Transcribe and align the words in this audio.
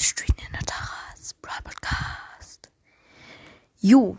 Street 0.00 0.36
in 0.46 0.52
der 0.52 0.62
Taras 0.62 1.34
Brawl 1.42 1.60
Podcast. 1.64 2.70
Jo. 3.80 4.16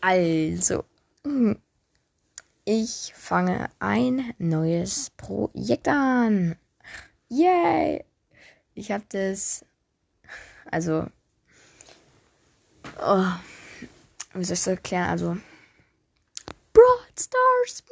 Also, 0.00 0.84
hm, 1.22 1.56
ich 2.64 3.12
fange 3.14 3.70
ein 3.78 4.34
neues 4.38 5.10
Projekt 5.10 5.86
an. 5.86 6.56
Yay! 7.28 8.04
Ich 8.74 8.90
habe 8.90 9.04
das, 9.10 9.64
also, 10.72 11.06
oh, 13.00 13.26
wie 14.34 14.44
soll 14.44 14.54
ich 14.54 14.60
das 14.60 14.66
erklären? 14.66 15.08
Also, 15.08 15.36
Brawl 16.72 17.06
Stars 17.16 17.84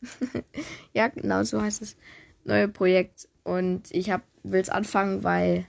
Memes. 0.00 0.44
ja, 0.94 1.08
genau 1.08 1.42
so 1.42 1.60
heißt 1.60 1.82
es. 1.82 1.94
Neue 2.44 2.68
Projekt. 2.68 3.28
Und 3.44 3.90
ich 3.90 4.08
will 4.42 4.60
es 4.60 4.68
anfangen, 4.68 5.24
weil, 5.24 5.66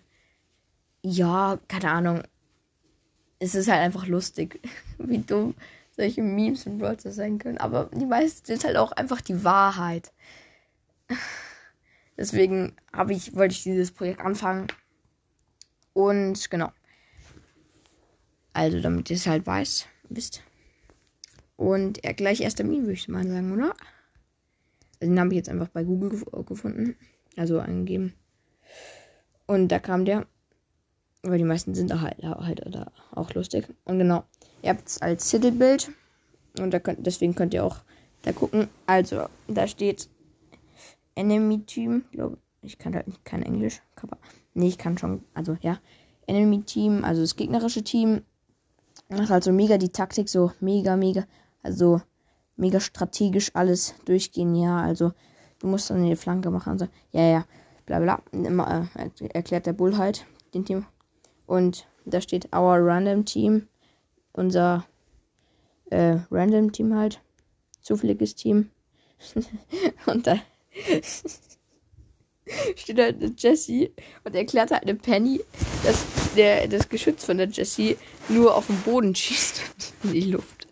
ja, 1.01 1.59
keine 1.67 1.91
Ahnung. 1.91 2.23
Es 3.39 3.55
ist 3.55 3.67
halt 3.67 3.81
einfach 3.81 4.07
lustig, 4.07 4.61
wie 4.97 5.19
dumm 5.19 5.55
solche 5.95 6.21
Memes 6.21 6.65
und 6.65 6.79
Brawl 6.79 6.99
sein 6.99 7.39
können. 7.39 7.57
Aber 7.57 7.89
die 7.93 8.05
meisten 8.05 8.45
sind 8.45 8.63
halt 8.63 8.77
auch 8.77 8.91
einfach 8.91 9.21
die 9.21 9.43
Wahrheit. 9.43 10.11
Deswegen 12.17 12.75
ich, 13.09 13.35
wollte 13.35 13.53
ich 13.53 13.63
dieses 13.63 13.91
Projekt 13.91 14.21
anfangen. 14.21 14.67
Und 15.93 16.49
genau. 16.49 16.71
Also, 18.53 18.81
damit 18.81 19.09
ihr 19.09 19.15
es 19.15 19.27
halt 19.27 19.45
weiß, 19.45 19.87
wisst. 20.09 20.43
Und 21.55 22.03
er 22.03 22.13
gleich 22.13 22.41
erster 22.41 22.63
Meme, 22.63 22.83
würde 22.83 22.93
ich 22.93 23.07
mal 23.07 23.27
sagen, 23.27 23.53
oder? 23.53 23.73
Also 24.99 25.11
den 25.11 25.19
habe 25.19 25.29
ich 25.29 25.37
jetzt 25.37 25.49
einfach 25.49 25.69
bei 25.69 25.83
Google 25.83 26.09
gef 26.09 26.25
gefunden. 26.45 26.95
Also 27.35 27.59
eingegeben. 27.59 28.13
Und 29.47 29.69
da 29.69 29.79
kam 29.79 30.05
der. 30.05 30.25
Weil 31.23 31.37
die 31.37 31.45
meisten 31.45 31.73
sind 31.73 31.89
da 31.89 32.01
halt, 32.01 32.21
halt 32.21 32.61
da 32.69 32.91
auch 33.11 33.33
lustig. 33.33 33.67
Und 33.85 33.99
genau. 33.99 34.23
Ihr 34.61 34.71
habt 34.71 34.87
es 34.87 35.01
als 35.01 35.29
Titelbild. 35.29 35.91
Und 36.59 36.71
da 36.71 36.79
könnt, 36.79 37.05
deswegen 37.05 37.35
könnt 37.35 37.53
ihr 37.53 37.63
auch 37.63 37.77
da 38.23 38.31
gucken. 38.31 38.67
Also, 38.85 39.27
da 39.47 39.67
steht 39.67 40.09
Enemy 41.15 41.65
Team. 41.65 42.03
Ich 42.61 42.77
kann 42.77 42.95
halt 42.95 43.07
nicht 43.07 43.25
kein 43.25 43.43
Englisch. 43.43 43.81
Aber, 44.01 44.17
nee, 44.53 44.67
ich 44.67 44.77
kann 44.77 44.97
schon. 44.97 45.23
Also 45.33 45.57
ja. 45.61 45.79
Enemy 46.27 46.63
Team, 46.63 47.03
also 47.03 47.21
das 47.21 47.35
gegnerische 47.35 47.83
Team. 47.83 48.23
Macht 49.09 49.29
halt 49.29 49.43
so 49.43 49.51
mega 49.51 49.77
die 49.77 49.89
Taktik, 49.89 50.29
so 50.29 50.51
mega, 50.59 50.95
mega. 50.95 51.25
Also 51.61 52.01
mega 52.55 52.79
strategisch 52.79 53.51
alles 53.53 53.95
durchgehen. 54.05 54.55
Ja, 54.55 54.81
also 54.81 55.11
du 55.63 55.69
musst 55.69 55.89
dann 55.89 56.03
die 56.03 56.15
Flanke 56.15 56.51
machen. 56.51 56.77
So. 56.77 56.87
Ja, 57.11 57.21
ja, 57.21 57.45
bla 57.85 57.99
bla. 57.99 58.21
Immer, 58.31 58.87
äh, 58.95 59.09
erklärt 59.33 59.65
der 59.65 59.73
Bull 59.73 59.97
halt 59.97 60.25
den 60.53 60.65
Team. 60.65 60.85
Und 61.47 61.87
da 62.05 62.21
steht 62.21 62.55
Our 62.55 62.77
Random 62.79 63.25
Team. 63.25 63.67
Unser 64.33 64.85
äh, 65.89 66.17
Random 66.29 66.71
Team 66.71 66.95
halt. 66.95 67.19
Zufälliges 67.81 68.35
Team. 68.35 68.69
und 70.05 70.27
da 70.27 70.37
steht 72.75 72.99
halt 72.99 73.41
Jesse 73.41 73.91
und 74.25 74.35
erklärt 74.35 74.71
halt 74.71 74.83
eine 74.83 74.95
Penny, 74.95 75.39
dass 75.85 76.05
der, 76.35 76.67
das 76.67 76.89
Geschütz 76.89 77.23
von 77.23 77.37
der 77.37 77.47
Jessie 77.47 77.95
nur 78.27 78.53
auf 78.55 78.67
den 78.67 78.81
Boden 78.81 79.15
schießt 79.15 79.61
und 80.03 80.09
in 80.13 80.13
die 80.13 80.31
Luft. 80.31 80.67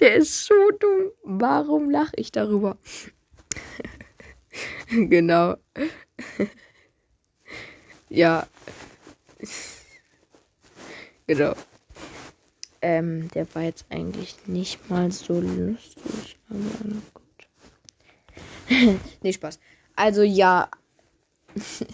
Der 0.00 0.16
ist 0.16 0.46
so 0.46 0.54
dumm. 0.80 1.10
Warum 1.22 1.90
lache 1.90 2.16
ich 2.16 2.32
darüber? 2.32 2.78
genau. 4.88 5.56
ja. 8.08 8.46
genau. 11.26 11.54
Ähm, 12.80 13.28
der 13.28 13.54
war 13.54 13.62
jetzt 13.62 13.86
eigentlich 13.90 14.36
nicht 14.46 14.90
mal 14.90 15.12
so 15.12 15.40
lustig, 15.40 16.38
aber 16.50 16.58
gut. 17.14 17.22
nee, 19.22 19.32
Spaß. 19.32 19.60
Also 19.94 20.22
ja. 20.22 20.68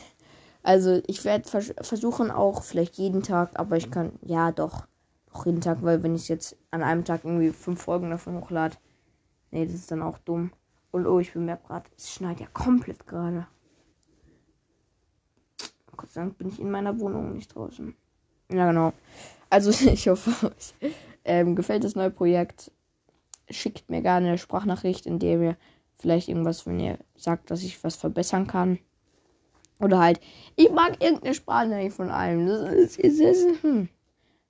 also 0.62 1.02
ich 1.06 1.24
werde 1.24 1.48
vers 1.48 1.74
versuchen 1.80 2.30
auch 2.30 2.62
vielleicht 2.62 2.96
jeden 2.96 3.22
Tag, 3.22 3.50
aber 3.54 3.76
ich 3.76 3.90
kann, 3.90 4.12
ja 4.22 4.50
doch, 4.50 4.86
auch 5.32 5.44
jeden 5.44 5.60
Tag, 5.60 5.82
weil 5.82 6.02
wenn 6.02 6.14
ich 6.14 6.28
jetzt 6.28 6.56
an 6.70 6.82
einem 6.82 7.04
Tag 7.04 7.24
irgendwie 7.24 7.50
fünf 7.50 7.82
Folgen 7.82 8.10
davon 8.10 8.40
hochlade, 8.40 8.76
nee, 9.50 9.66
das 9.66 9.74
ist 9.74 9.90
dann 9.90 10.02
auch 10.02 10.18
dumm. 10.18 10.52
Und 10.90 11.06
oh, 11.06 11.18
ich 11.18 11.32
bemerke 11.32 11.66
gerade, 11.66 11.90
es 11.96 12.12
schneit 12.12 12.40
ja 12.40 12.46
komplett 12.46 13.06
gerade. 13.06 13.46
Gott 15.96 16.10
sei 16.10 16.20
Dank 16.22 16.38
bin 16.38 16.48
ich 16.48 16.60
in 16.60 16.70
meiner 16.70 16.98
Wohnung 17.00 17.34
nicht 17.34 17.54
draußen. 17.54 17.94
Ja, 18.50 18.68
genau. 18.68 18.92
Also 19.50 19.70
ich 19.90 20.08
hoffe, 20.08 20.46
euch 20.46 20.74
ähm, 21.24 21.56
gefällt 21.56 21.84
das 21.84 21.94
neue 21.94 22.10
Projekt. 22.10 22.72
Schickt 23.50 23.90
mir 23.90 24.02
gerne 24.02 24.28
eine 24.28 24.38
Sprachnachricht, 24.38 25.06
in 25.06 25.18
der 25.18 25.40
ihr 25.40 25.56
vielleicht 25.98 26.28
irgendwas, 26.28 26.66
wenn 26.66 26.80
ihr 26.80 26.98
sagt, 27.16 27.50
dass 27.50 27.62
ich 27.62 27.82
was 27.82 27.96
verbessern 27.96 28.46
kann. 28.46 28.78
Oder 29.80 29.98
halt, 29.98 30.20
ich 30.56 30.70
mag 30.70 31.02
irgendeine 31.02 31.34
Sprachnachricht 31.34 31.96
von 31.96 32.10
einem. 32.10 32.46
Das 32.46 32.72
ist, 32.72 32.98
ist, 32.98 33.20
ist 33.20 33.62
hm. 33.62 33.88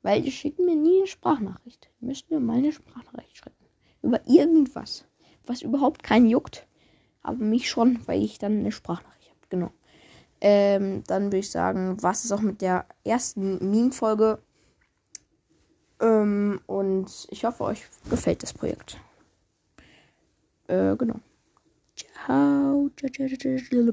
Weil 0.03 0.25
ihr 0.25 0.32
schickt 0.32 0.59
mir 0.59 0.77
nie 0.77 0.98
eine 0.98 1.06
Sprachnachricht. 1.06 1.91
Ihr 2.00 2.09
müsst 2.09 2.31
mir 2.31 2.41
mal 2.41 2.59
eine 2.59 2.72
Sprachnachricht 2.72 3.37
schreiben. 3.37 3.56
Über 4.03 4.21
irgendwas. 4.27 5.06
Was 5.48 5.62
überhaupt 5.62 6.03
keinen 6.03 6.28
juckt. 6.28 6.66
Aber 7.22 7.38
mich 7.38 7.69
schon, 7.69 8.00
weil 8.06 8.22
ich 8.22 8.38
dann 8.38 8.60
eine 8.60 8.72
Sprachnachricht 8.72 9.31
habe. 9.31 9.41
Genau. 9.48 9.70
Ähm, 10.41 11.03
dann 11.06 11.25
würde 11.25 11.38
ich 11.38 11.50
sagen, 11.50 11.97
was 12.00 12.25
ist 12.25 12.32
auch 12.32 12.41
mit 12.41 12.60
der 12.60 12.86
ersten 13.04 13.70
Meme-Folge. 13.70 14.38
Ähm, 16.00 16.60
und 16.66 17.26
ich 17.31 17.44
hoffe, 17.44 17.64
euch 17.64 17.82
gefällt 18.09 18.42
das 18.42 18.53
Projekt. 18.53 19.00
Äh, 20.69 20.94
genau. 20.97 21.16
Ciao, 21.97 22.91
ciao 22.97 23.92